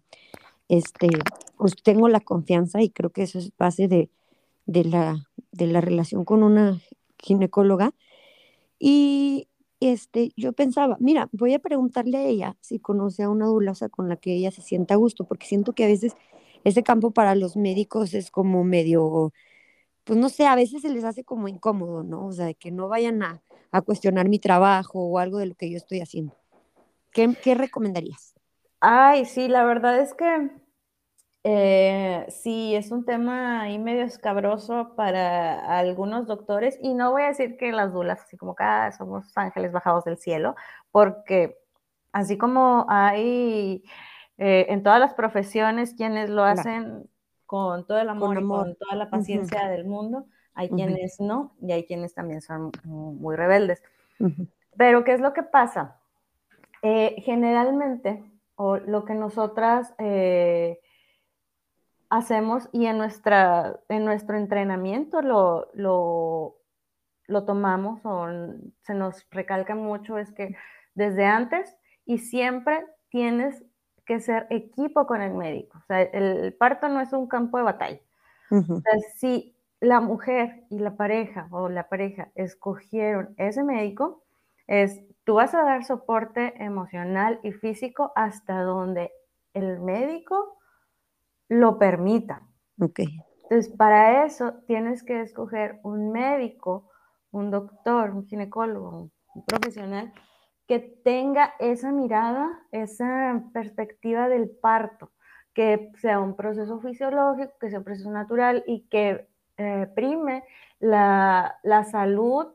[0.70, 1.10] este,
[1.58, 4.10] pues tengo la confianza y creo que eso es base de,
[4.66, 6.82] de, la, de la relación con una
[7.20, 7.94] ginecóloga.
[8.80, 9.48] Y,
[9.80, 14.10] este, yo pensaba, mira, voy a preguntarle a ella si conoce a una dulaza con
[14.10, 16.16] la que ella se sienta a gusto, porque siento que a veces
[16.64, 19.34] ese campo para los médicos es como medio,
[20.04, 22.28] pues no sé, a veces se les hace como incómodo, ¿no?
[22.28, 25.70] O sea, que no vayan a, a cuestionar mi trabajo o algo de lo que
[25.70, 26.36] yo estoy haciendo.
[27.12, 28.37] ¿Qué, ¿Qué recomendarías?
[28.80, 30.50] Ay, sí, la verdad es que
[31.44, 37.28] Eh, sí, es un tema ahí medio escabroso para algunos doctores y no voy a
[37.30, 40.56] decir que las dulas, así como cada somos ángeles bajados del cielo,
[40.92, 41.58] porque
[42.12, 43.84] así como hay
[44.38, 47.10] eh, en todas las profesiones quienes lo hacen
[47.46, 51.72] con todo el amor, y con toda la paciencia del mundo, hay quienes no y
[51.72, 53.82] hay quienes también son muy rebeldes.
[54.78, 56.00] Pero ¿qué es lo que pasa?
[56.84, 58.24] Eh, generalmente,
[58.58, 60.80] o lo que nosotras eh,
[62.10, 66.58] hacemos y en, nuestra, en nuestro entrenamiento lo, lo,
[67.28, 68.28] lo tomamos o
[68.82, 70.56] se nos recalca mucho es que
[70.96, 73.64] desde antes y siempre tienes
[74.06, 75.78] que ser equipo con el médico.
[75.78, 78.00] O sea, el parto no es un campo de batalla.
[78.50, 84.24] o sea, si la mujer y la pareja o la pareja escogieron ese médico,
[84.66, 89.12] es tú vas a dar soporte emocional y físico hasta donde
[89.54, 90.58] el médico
[91.50, 92.44] lo permita.
[92.80, 93.02] Ok.
[93.44, 96.90] Entonces, para eso tienes que escoger un médico,
[97.32, 100.14] un doctor, un ginecólogo, un profesional
[100.66, 105.12] que tenga esa mirada, esa perspectiva del parto,
[105.54, 110.46] que sea un proceso fisiológico, que sea un proceso natural y que eh, prime
[110.80, 111.60] la,
[111.92, 112.48] salud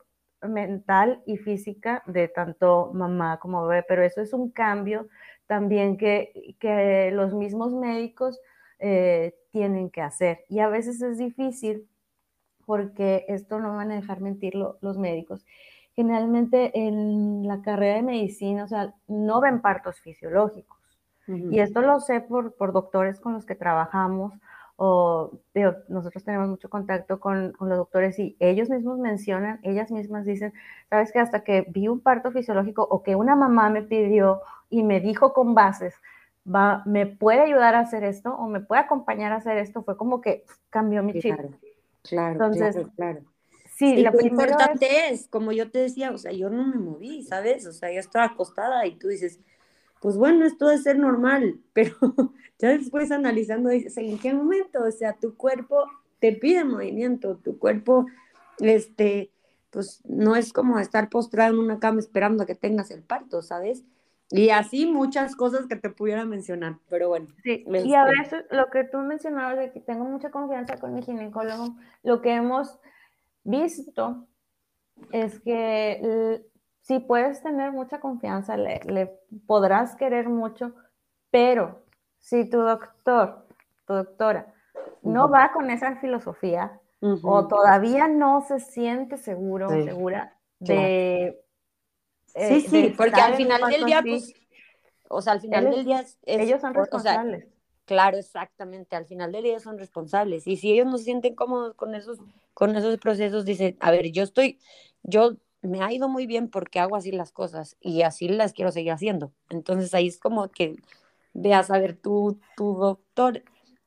[0.43, 5.09] mental y física de tanto mamá como bebé, pero eso es un cambio
[5.47, 8.41] también que, que los mismos médicos
[8.79, 10.45] eh, tienen que hacer.
[10.49, 11.89] Y a veces es difícil
[12.65, 15.45] porque esto no van a dejar mentir los médicos
[15.95, 20.79] generalmente en la carrera de medicina, o sea, no ven partos fisiológicos.
[21.29, 24.35] Y esto lo sé por, por, doctores con los que trabajamos,
[24.77, 25.31] o
[25.89, 30.53] nosotros tenemos mucho contacto con, con, los doctores y ellos mismos mencionan, ellas mismas dicen,
[30.89, 34.83] sabes que hasta que vi un parto fisiológico o que una mamá me pidió y
[34.83, 35.95] me dijo con bases,
[36.47, 39.97] va, me puede ayudar a hacer esto o me puede acompañar a hacer esto, fue
[39.97, 41.37] como que cambió mi chip.
[42.03, 43.21] Claro, Entonces, claro, claro.
[43.75, 45.29] Sí, lo importante es...
[45.29, 47.67] como yo te decía, o sea, yo no me moví, ¿sabes?
[47.67, 49.41] O sea, yo estaba acostada y tú dices,
[50.03, 51.97] pues bueno, esto debe ser normal, pero
[52.59, 54.83] ya después analizando dices, ¿en qué momento?
[54.83, 55.87] O sea, tu cuerpo
[56.19, 58.07] te pide movimiento, tu cuerpo,
[58.59, 59.31] este,
[59.71, 63.43] pues no es como estar postrado en una cama esperando a que tengas el parto,
[63.43, 63.85] ¿sabes?
[64.31, 67.27] Y así muchas cosas que te pudiera mencionar, pero bueno.
[67.43, 70.95] Sí, y a este veces lo que tú mencionabas de que tengo mucha confianza con
[70.95, 72.79] mi ginecólogo, lo que hemos
[73.45, 74.27] visto
[75.11, 76.43] es que
[76.83, 80.75] si puedes tener mucha confianza, le, podrás querer mucho,
[81.31, 81.85] pero
[82.19, 83.47] si tu doctor,
[83.87, 84.53] tu doctora,
[85.03, 86.79] no va con esa filosofía
[87.23, 91.41] o todavía no se siente seguro o segura de...
[92.35, 94.33] Eh, sí, sí, porque al final del día, pues,
[95.09, 97.47] o sea, al final del día ellos son responsables.
[97.85, 98.97] Claro, exactamente.
[98.97, 100.47] Al final del día son responsables.
[100.47, 102.19] Y si ellos no se sienten cómodos con esos,
[102.55, 104.59] con esos procesos, dicen, a ver, yo estoy,
[105.03, 108.73] yo me ha ido muy bien porque hago así las cosas y así las quiero
[108.73, 109.33] seguir haciendo.
[109.51, 110.77] Entonces ahí es como que
[111.33, 113.43] veas, a ver, tu, tu doctor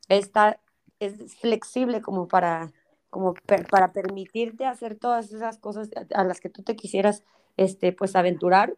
[0.10, 0.60] está,
[1.00, 2.72] es flexible como para,
[3.10, 3.36] como
[3.70, 7.24] para permitirte hacer todas esas cosas a las que tú te quisieras,
[7.58, 8.76] este, pues aventurar.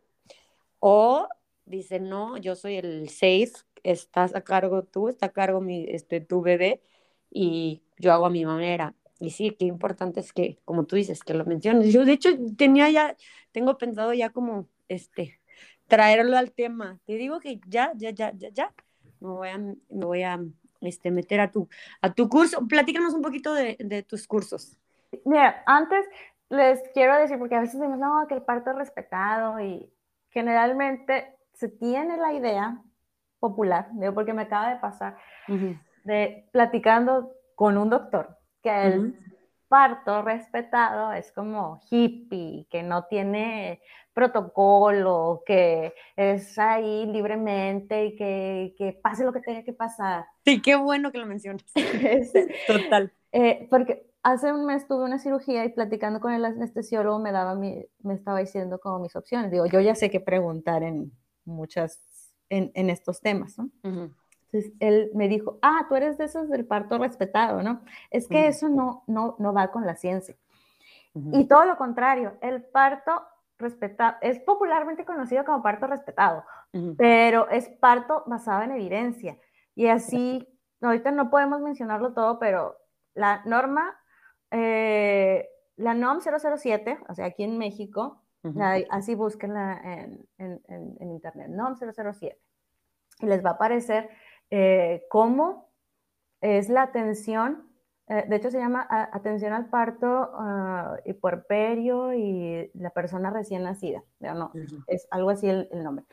[0.79, 1.27] O
[1.65, 3.53] dice, no, yo soy el safe
[3.91, 6.81] estás a cargo tú, está a cargo mi, este, tu bebé
[7.31, 8.93] y yo hago a mi manera.
[9.19, 11.91] Y sí, qué importante es que, como tú dices, que lo menciones.
[11.91, 13.15] Yo, de hecho, tenía ya,
[13.51, 15.39] tengo pensado ya como, este,
[15.87, 16.99] traerlo al tema.
[17.05, 18.73] Te digo que ya, ya, ya, ya, ya,
[19.19, 20.39] me voy a, me voy a
[20.81, 21.67] este, meter a tu,
[22.01, 22.67] a tu curso.
[22.67, 24.77] Platícanos un poquito de, de tus cursos.
[25.25, 26.05] Mira, antes
[26.49, 29.91] les quiero decir, porque a veces decimos, no, que el parto es respetado y
[30.29, 32.81] generalmente se tiene la idea
[33.39, 35.17] popular, digo porque me acaba de pasar,
[36.03, 38.36] de platicando con un doctor,
[38.67, 39.15] que el
[39.67, 43.81] parto respetado es como hippie, que no tiene
[44.13, 50.25] protocolo, que es ahí libremente y que, que pase lo que tenga que pasar.
[50.43, 51.63] Sí, qué bueno que lo mencionas.
[52.67, 53.13] Total.
[53.31, 57.55] Eh, porque hace un mes tuve una cirugía y platicando con el anestesiólogo me daba
[57.55, 59.51] mi, me estaba diciendo como mis opciones.
[59.51, 61.11] Digo, yo ya sé qué preguntar en
[61.45, 62.01] muchas
[62.49, 63.69] en, estos temas, ¿no?
[64.51, 67.81] Entonces él me dijo, ah, tú eres de esos del parto respetado, ¿no?
[68.11, 70.35] Es que eso no, no, no va con la ciencia.
[71.31, 73.23] Y todo lo contrario, el parto
[73.57, 76.43] respetado es popularmente conocido como parto respetado,
[76.97, 79.37] pero es parto basado en evidencia.
[79.73, 80.47] Y así,
[80.81, 82.77] ahorita no podemos mencionarlo todo, pero
[83.15, 83.99] la norma,
[84.51, 88.21] eh, la NOM 007, o sea, aquí en México,
[88.89, 90.61] así búsquenla en, en,
[90.99, 92.39] en, internet, NOM 007.
[93.19, 94.09] Y les va a aparecer
[94.49, 95.69] eh, cómo
[96.41, 97.67] es la atención,
[98.07, 103.63] eh, de hecho se llama atención al parto uh, y puerperio y la persona recién
[103.63, 104.51] nacida, no,
[104.87, 106.05] es algo así el, nombre.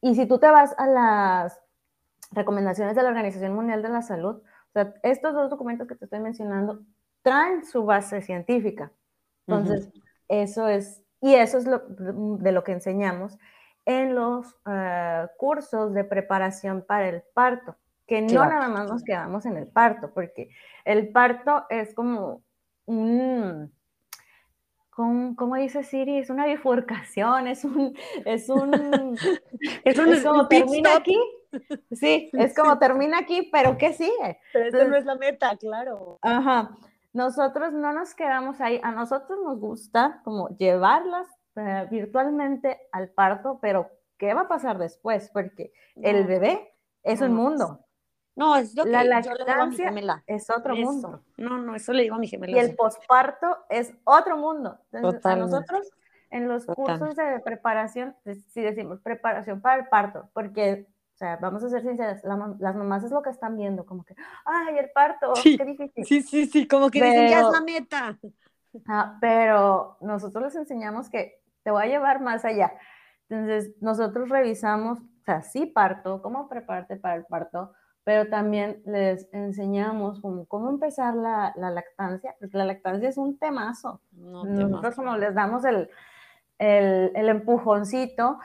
[0.00, 1.60] Y si tú te vas a las
[2.32, 6.06] recomendaciones de la Organización Mundial de la Salud, o sea, estos dos documentos que te
[6.06, 6.80] estoy mencionando
[7.22, 8.92] traen su base científica.
[9.46, 9.90] Entonces,
[10.28, 13.36] eso es, y eso es lo, de lo que enseñamos
[13.84, 17.76] en los uh, cursos de preparación para el parto
[18.10, 20.50] que no nada más nos quedamos en el parto, porque
[20.84, 22.42] el parto es como
[22.86, 23.72] un,
[24.90, 26.18] ¿cómo dice Siri?
[26.18, 28.74] Es una bifurcación, es un, es un,
[29.84, 31.16] es, un, como termina aquí.
[31.92, 34.40] Sí, es como termina aquí, pero ¿qué sigue?
[34.52, 36.18] Pero esa no es la meta, claro.
[36.22, 36.76] Ajá.
[37.12, 43.58] Nosotros no nos quedamos ahí, a nosotros nos gusta como llevarlas eh, virtualmente al parto,
[43.60, 45.30] pero ¿qué va a pasar después?
[45.32, 47.84] Porque el bebé es un mundo.
[48.36, 49.92] No, es lo que la lactancia
[50.26, 51.24] es otro mundo.
[51.36, 52.56] No, no, eso le digo a mi gemela.
[52.56, 54.78] Y el posparto es otro mundo.
[54.92, 55.90] Entonces, nosotros
[56.30, 58.14] en los cursos de preparación,
[58.48, 63.04] si decimos preparación para el parto, porque, o sea, vamos a ser sinceras, las mamás
[63.04, 66.04] es lo que están viendo, como que, ay, el parto, qué difícil.
[66.06, 68.18] Sí, sí, sí, como que dicen, ya es la meta.
[68.86, 72.72] Ah, pero nosotros les enseñamos que te voy a llevar más allá.
[73.28, 77.72] Entonces, nosotros revisamos, o sea, sí parto, cómo prepararte para el parto,
[78.04, 84.00] pero también les enseñamos cómo, empezar la, lactancia, porque la lactancia es un temazo.
[84.12, 85.88] Nosotros como les damos el,
[86.58, 88.38] el, empujoncito,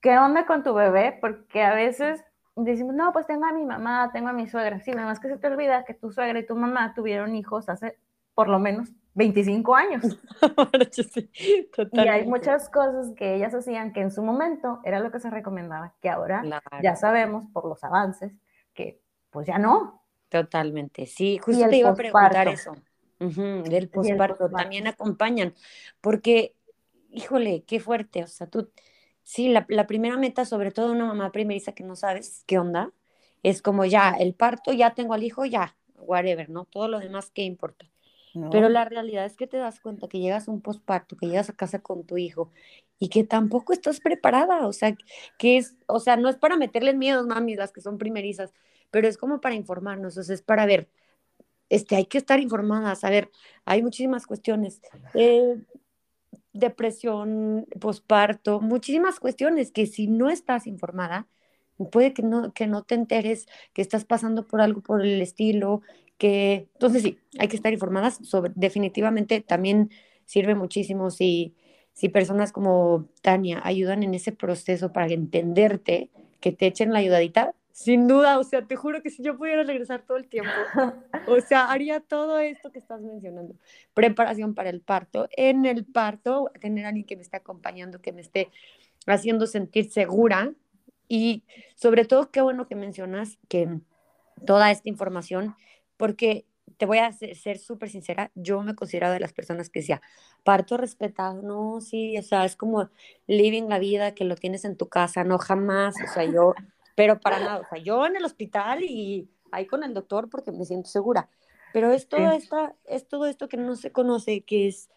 [0.00, 1.16] ¿qué onda con tu bebé?
[1.20, 2.22] Porque a veces
[2.56, 4.80] decimos, no, pues tengo a mi mamá, tengo a mi suegra.
[4.80, 7.68] Sí, nada más que se te olvida que tu suegra y tu mamá tuvieron hijos
[7.68, 7.96] hace
[8.34, 10.18] por lo menos 25 años.
[11.92, 15.28] y hay muchas cosas que ellas hacían que en su momento era lo que se
[15.28, 16.42] recomendaba, que ahora
[16.80, 18.32] ya sabemos por los avances
[18.72, 20.04] que pues ya no.
[20.28, 22.76] Totalmente, sí, justo te iba a preguntar eso.
[23.18, 25.52] del posparto también acompañan,
[26.00, 26.54] porque,
[27.10, 28.70] híjole, qué fuerte, o sea, tú,
[29.24, 32.92] sí, la, primera meta, sobre todo una mamá primeriza que no sabes qué onda,
[33.42, 36.66] es como ya, el parto, ya tengo al hijo, ya, whatever, ¿no?
[36.66, 37.86] Todo lo demás, ¿qué importa?
[38.50, 41.50] Pero la realidad es que te das cuenta que llegas a un posparto, que llegas
[41.50, 42.50] a casa con tu hijo
[42.98, 44.96] y que tampoco estás preparada, o sea,
[45.38, 48.52] que es, o sea, no es para meterles miedos, mami, las que son primerizas,
[48.90, 50.88] pero es como para informarnos, o sea, es para ver,
[51.68, 53.30] este, hay que estar informadas, a ver,
[53.64, 54.80] hay muchísimas cuestiones,
[55.14, 55.56] eh,
[56.52, 61.28] depresión, posparto, muchísimas cuestiones que si no estás informada,
[61.92, 65.82] puede que no, que no te enteres que estás pasando por algo por el estilo,
[66.18, 69.90] que, entonces sí, hay que estar informadas sobre, definitivamente también
[70.26, 71.54] sirve muchísimo si,
[71.92, 77.54] si personas como Tania ayudan en ese proceso para entenderte, que te echen la ayudadita,
[77.78, 80.50] sin duda, o sea, te juro que si yo pudiera regresar todo el tiempo,
[81.28, 83.54] o sea, haría todo esto que estás mencionando.
[83.94, 85.28] Preparación para el parto.
[85.36, 88.50] En el parto, tener a alguien que me esté acompañando, que me esté
[89.06, 90.52] haciendo sentir segura.
[91.06, 91.44] Y
[91.76, 93.78] sobre todo, qué bueno que mencionas que
[94.44, 95.54] toda esta información,
[95.98, 96.46] porque
[96.78, 100.00] te voy a ser súper sincera, yo me considero de las personas que decía,
[100.44, 102.88] parto respetado, no, sí, o sea, es como
[103.26, 106.54] living la vida que lo tienes en tu casa, no jamás, o sea, yo
[106.98, 110.50] pero para nada, o sea, yo en el hospital y ahí con el doctor porque
[110.50, 111.28] me siento segura,
[111.72, 114.90] pero es todo, esta, es todo esto que no se conoce, que es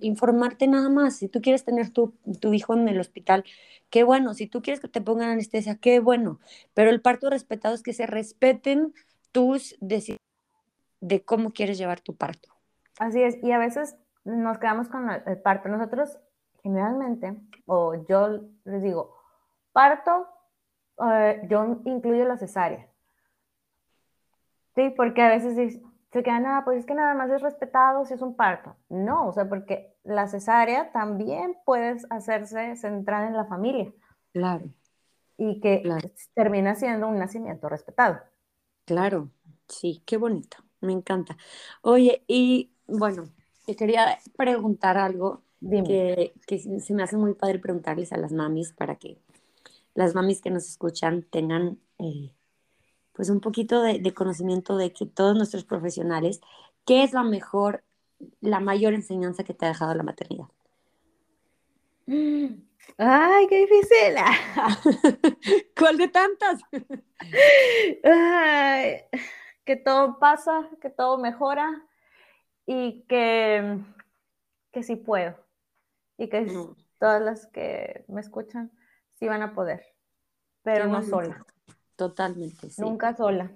[0.00, 1.16] informarte nada más.
[1.16, 3.44] Si tú quieres tener tu, tu hijo en el hospital,
[3.88, 4.34] qué bueno.
[4.34, 6.40] Si tú quieres que te pongan anestesia, qué bueno.
[6.72, 8.92] Pero el parto respetado es que se respeten
[9.30, 10.24] tus decisiones
[11.04, 12.48] de cómo quieres llevar tu parto.
[12.98, 15.68] Así es, y a veces nos quedamos con el parto.
[15.68, 16.18] Nosotros
[16.62, 17.36] generalmente,
[17.66, 19.14] o yo les digo,
[19.72, 20.28] parto
[21.02, 22.88] eh, yo incluyo la cesárea.
[24.74, 25.80] Sí, porque a veces
[26.12, 28.76] se queda nada, ah, pues es que nada más es respetado si es un parto.
[28.88, 33.92] No, o sea, porque la cesárea también puede hacerse central en la familia.
[34.32, 34.64] Claro.
[35.36, 35.82] Y que
[36.34, 38.20] termina siendo un nacimiento respetado.
[38.84, 39.30] Claro,
[39.68, 41.36] sí, qué bonito, me encanta.
[41.82, 43.28] Oye, y bueno,
[43.66, 48.72] te quería preguntar algo que, que, se me hace muy padre preguntarles a las mamis
[48.72, 49.18] para que
[49.94, 52.30] las mamis que nos escuchan tengan eh,
[53.14, 56.40] pues un poquito de, conocimiento de que todos nuestros profesionales,
[56.84, 57.84] ¿qué es la mejor,
[58.40, 60.48] la mayor enseñanza que te ha dejado la maternidad?
[62.98, 64.16] Ay, qué difícil.
[65.78, 66.60] ¿Cuál de tantas?
[69.64, 71.82] que todo pasa, que todo mejora
[72.66, 73.80] y que,
[74.72, 75.36] que sí puedo.
[76.16, 76.76] Y que mm.
[76.98, 78.70] todas las que me escuchan
[79.18, 79.82] sí van a poder,
[80.62, 81.44] pero no sola.
[81.96, 82.68] Totalmente.
[82.78, 83.50] Nunca sola.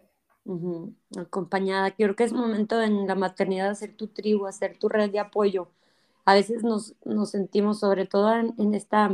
[1.18, 1.90] Acompañada.
[1.90, 5.68] Creo que es momento en la maternidad hacer tu tribu, hacer tu red de apoyo.
[6.24, 9.10] A veces nos, nos sentimos, sobre todo en, esta,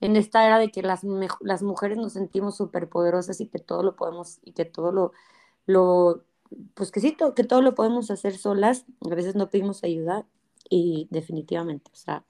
[0.00, 1.02] en esta era de que las,
[1.40, 5.12] las mujeres nos sentimos súper poderosas y que todo lo podemos, y que todo lo,
[5.66, 6.24] lo
[6.74, 8.86] pues que sí, que todo lo podemos hacer solas.
[9.10, 10.26] A veces no pedimos ayuda
[10.70, 12.24] y definitivamente, o sea,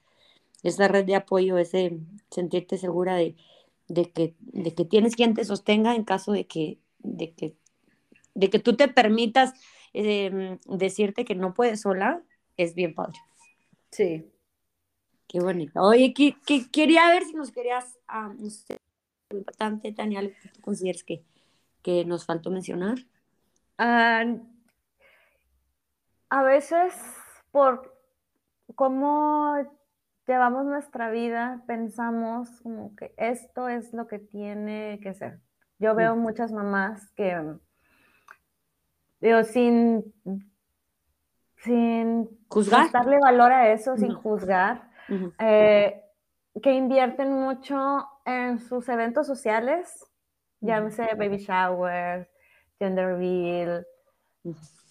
[0.62, 1.98] esa red de apoyo, ese
[2.30, 3.36] sentirte segura de,
[3.88, 7.56] de, que, de que tienes quien te sostenga en caso de que, de que
[8.36, 9.54] de que tú te permitas
[9.92, 12.22] em, decirte que no puedes sola,
[12.56, 13.18] es bien padre.
[13.90, 14.26] Sí.
[15.26, 15.80] Qué bonito.
[15.80, 16.36] Oye, que,
[16.70, 18.76] quería ver si nos querías, ah, no sé,
[19.30, 21.24] importante, Tania, algo que tú consideres que,
[21.82, 22.98] que nos faltó mencionar.
[23.78, 24.24] Ah,
[26.30, 26.94] a veces,
[27.50, 27.94] por
[28.74, 29.56] cómo
[30.26, 35.40] llevamos nuestra vida, pensamos como que esto es lo que tiene que ser.
[35.78, 37.56] Yo veo muchas mamás que
[39.20, 40.14] digo, sin,
[41.56, 42.90] sin juzgar.
[42.90, 44.90] darle valor a eso, sin juzgar,
[45.38, 46.02] eh,
[46.62, 50.04] que invierten mucho en sus eventos sociales,
[50.60, 52.28] llámese baby shower,
[52.78, 53.86] gender reveal,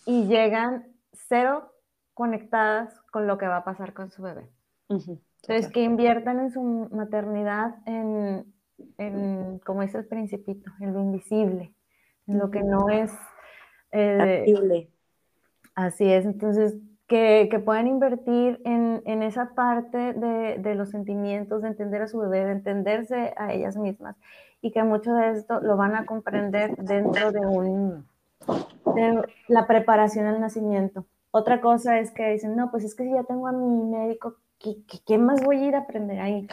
[0.06, 1.72] y llegan cero
[2.14, 4.50] conectadas con lo que va a pasar con su bebé.
[4.90, 6.62] Entonces, que inviertan en su
[6.92, 8.54] maternidad en,
[8.98, 11.74] en, como dice el principito, en lo invisible,
[12.28, 13.12] en lo que no es
[13.92, 14.90] eh,
[15.76, 16.76] así es, entonces
[17.08, 22.08] que, que puedan invertir en, en esa parte de, de, los sentimientos, de entender a
[22.08, 24.18] su bebé, de entenderse a ellas mismas
[24.66, 28.08] y que mucho de esto lo van a comprender dentro de, un,
[28.96, 31.06] de la preparación al nacimiento.
[31.30, 34.38] Otra cosa es que dicen, no, pues es que si ya tengo a mi médico,
[34.58, 36.48] ¿qué, qué, qué más voy a ir a aprender ahí?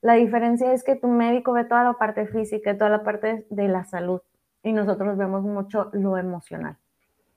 [0.00, 3.68] La diferencia es que tu médico ve toda la parte física, toda la parte de
[3.68, 4.20] la salud
[4.64, 6.76] y nosotros vemos mucho lo emocional.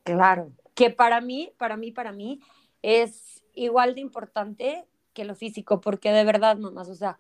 [0.02, 2.42] Claro, que para mí, para mí, para mí
[2.82, 7.20] es igual de importante que lo físico, porque de verdad, mamás, o sea,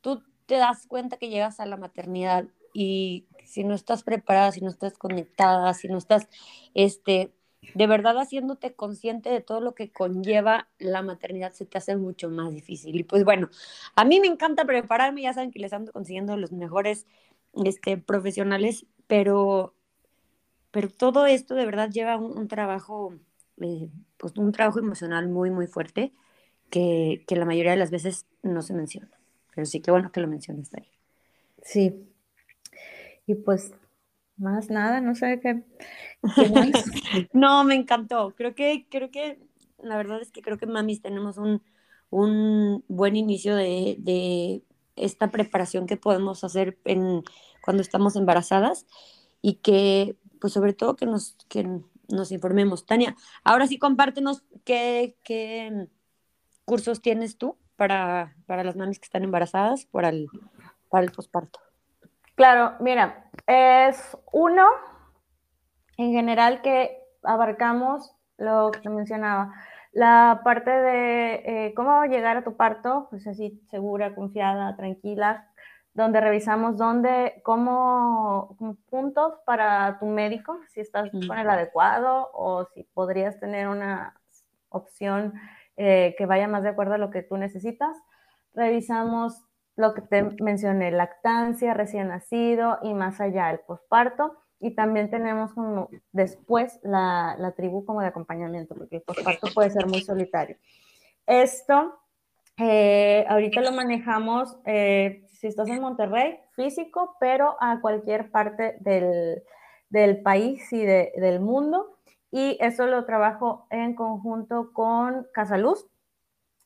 [0.00, 4.60] tú te das cuenta que llegas a la maternidad y si no estás preparada, si
[4.60, 6.28] no estás conectada, si no estás,
[6.74, 7.32] este,
[7.74, 12.30] de verdad haciéndote consciente de todo lo que conlleva la maternidad, se te hace mucho
[12.30, 12.96] más difícil.
[12.96, 13.48] Y pues bueno,
[13.96, 17.06] a mí me encanta prepararme, ya saben que les ando consiguiendo los mejores
[17.64, 19.74] este, profesionales pero,
[20.70, 23.14] pero todo esto de verdad lleva un, trabajo,
[23.60, 26.12] eh, pues un trabajo emocional muy, muy fuerte
[26.70, 29.10] que, que, la mayoría de las veces no se menciona.
[29.54, 30.88] Pero sí que bueno que lo menciones ahí.
[31.62, 32.08] Sí.
[33.26, 33.72] Y pues
[34.36, 35.62] más nada, no sé qué.
[37.32, 38.34] no, me encantó.
[38.36, 39.38] Creo que, creo que,
[39.82, 41.62] la verdad es que creo que mamis tenemos un,
[42.10, 44.62] un buen inicio de, de
[44.96, 47.22] esta preparación que podemos hacer en,
[47.62, 48.86] cuando estamos embarazadas
[49.40, 52.86] y que, pues sobre todo que nos, que nos informemos.
[52.86, 55.88] Tania, ahora sí compártenos qué, qué
[56.64, 60.28] cursos tienes tú para, para las mamis que están embarazadas para el,
[60.90, 61.60] para el posparto.
[62.34, 64.66] Claro, mira, es uno
[65.96, 69.54] en general que abarcamos lo que mencionaba,
[69.92, 75.48] la parte de eh, cómo llegar a tu parto, pues así segura, confiada, tranquila,
[75.94, 78.56] donde revisamos dónde, cómo,
[78.90, 84.20] puntos para tu médico, si estás con el adecuado o si podrías tener una
[84.70, 85.34] opción
[85.76, 87.96] eh, que vaya más de acuerdo a lo que tú necesitas.
[88.54, 89.42] Revisamos
[89.76, 94.36] lo que te mencioné, lactancia, recién nacido y más allá el posparto.
[94.60, 99.70] Y también tenemos como después la, la tribu como de acompañamiento, porque el posparto puede
[99.70, 100.56] ser muy solitario.
[101.26, 101.98] Esto
[102.56, 109.42] eh, ahorita lo manejamos eh, si estás en Monterrey, físico, pero a cualquier parte del,
[109.88, 111.93] del país y de, del mundo.
[112.36, 115.86] Y eso lo trabajo en conjunto con Casaluz.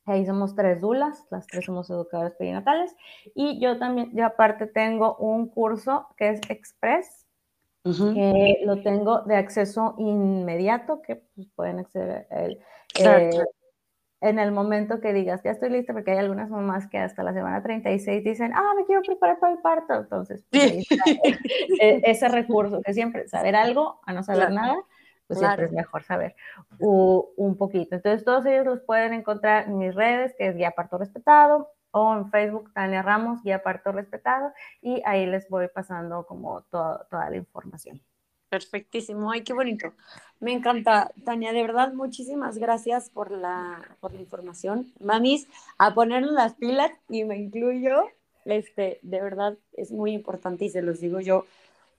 [0.07, 2.97] Ahí somos tres dulas, las tres somos educadoras perinatales.
[3.35, 7.27] Y yo también, yo aparte tengo un curso que es Express,
[7.85, 12.59] que lo tengo de acceso inmediato, que pues, pueden acceder él.
[12.99, 13.31] Eh,
[14.23, 17.35] en el momento que digas, ya estoy lista, porque hay algunas mamás que hasta la
[17.35, 19.97] semana 36 dicen, ah, me quiero preparar para el parto.
[19.97, 20.87] Entonces, pues,
[21.79, 24.75] e, ese recurso, que siempre saber algo a no saber nada,
[25.29, 26.35] pues siempre es mejor saber
[26.81, 27.95] un poquito.
[27.95, 32.15] Entonces, todos ellos los pueden encontrar en mis redes, que es Guía Parto Respetado, o
[32.15, 34.53] en Facebook, Tania Ramos, Guía Parto Respetado,
[34.83, 38.01] y ahí les voy pasando como toda la información.
[38.49, 39.93] Perfectísimo, ay, qué bonito.
[40.41, 44.91] Me encanta, Tania, de verdad, muchísimas gracias por la, por la información.
[45.01, 48.05] Mamis, a ponernos las pilas y me incluyo,
[48.47, 51.45] este, de verdad es muy importante y se los digo yo,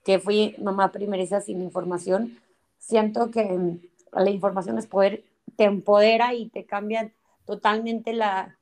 [0.04, 2.36] que fui mamá primeriza sin información,
[2.80, 3.78] siento que
[4.12, 5.22] la información es poder,
[5.56, 7.12] te empodera y te cambia
[7.44, 8.58] totalmente la,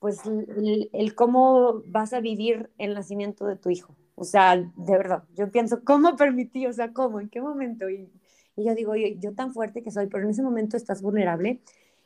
[0.00, 3.94] pues el, cómo vas a vivir el nacimiento de tu hijo.
[4.16, 6.66] O sea, de verdad, yo pienso, ¿cómo permití?
[6.66, 7.20] O sea, ¿cómo?
[7.20, 7.88] ¿En qué momento?
[7.88, 8.10] Y,
[8.56, 11.60] y yo digo, yo, yo, tan fuerte que soy, pero en ese momento estás vulnerable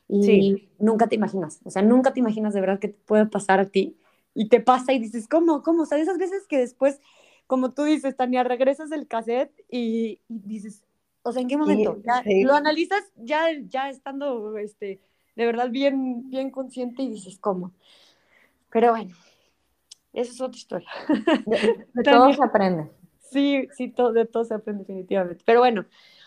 [0.07, 3.59] y nunca te imaginas, o sea, nunca te imaginas de verdad que te puede pasar
[3.59, 3.97] a ti
[4.35, 5.63] y te pasa y dices, ¿cómo?
[5.63, 5.83] ¿Cómo?
[5.83, 6.99] O sea, esas veces que después,
[7.47, 10.83] como tú dices, Tania, regresas el cassette y, dices,
[11.25, 11.97] o sea, ¿en qué momento?
[12.43, 15.01] Lo analizas ya, ya estando, este,
[15.35, 17.71] de verdad bien, bien consciente y dices, ¿cómo?
[18.69, 19.15] Pero bueno,
[20.13, 20.89] esa es otra historia.
[21.47, 22.91] De, todo se aprende.
[23.19, 25.43] Sí, sí, todo, de todo se aprende definitivamente.
[25.47, 25.85] Pero bueno,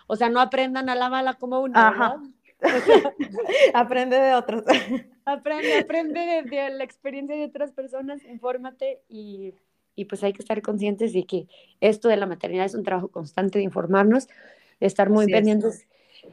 [0.08, 2.20] o sea, no aprendan a la bala como uno, Ajá.
[3.74, 4.64] aprende de otros.
[5.24, 9.54] aprende, aprende de, la experiencia de otras personas, infórmate y,
[9.94, 11.46] y, pues hay que estar conscientes de que
[11.80, 14.26] esto de la maternidad es un trabajo constante de informarnos,
[14.80, 15.86] de estar muy pendientes,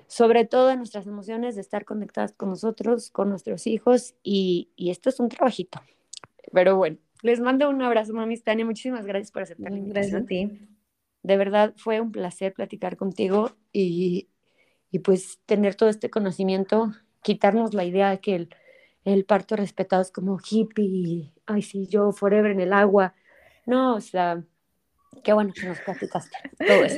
[0.07, 4.91] sobre todo de nuestras emociones, de estar conectadas con nosotros, con nuestros hijos y, y
[4.91, 5.81] esto es un trabajito.
[6.51, 8.65] Pero bueno, les mando un abrazo, mami Tania.
[8.65, 10.25] Muchísimas gracias por aceptar la invitación.
[10.25, 10.67] Gracias a ti.
[11.23, 14.29] De verdad fue un placer platicar contigo y,
[14.91, 16.91] y pues tener todo este conocimiento,
[17.23, 18.49] quitarnos la idea de que el,
[19.05, 23.15] el parto respetado es como hippie, ay sí, yo forever en el agua.
[23.65, 24.43] No, o sea,
[25.23, 26.97] qué bueno que nos platicaste todo eso.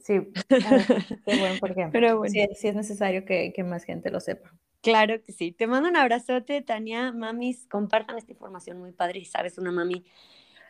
[0.00, 2.32] Sí, qué bueno, porque Pero bueno.
[2.54, 4.52] sí, es necesario que, que, más gente lo sepa.
[4.80, 5.52] Claro que sí.
[5.52, 7.12] Te mando un abrazote, Tania.
[7.12, 9.20] Mamis, compartan esta información muy padre.
[9.20, 10.04] Y sabes, una mami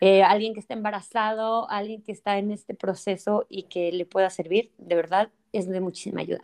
[0.04, 4.30] eh, alguien que está embarazado, alguien que está en este proceso y que le pueda
[4.30, 6.40] servir, de verdad, es de muchísima ayuda.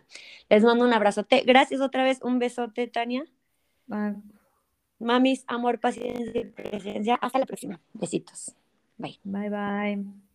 [0.47, 1.43] Les mando un abrazote.
[1.45, 3.25] Gracias otra vez, un besote, Tania.
[4.97, 7.15] Mamis, amor, paciencia y presencia.
[7.15, 7.81] Hasta la próxima.
[7.91, 8.55] Besitos.
[8.97, 9.19] Bye.
[9.25, 10.28] Bye, bye.